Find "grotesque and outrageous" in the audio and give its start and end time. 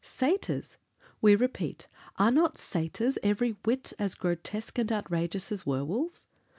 4.15-5.51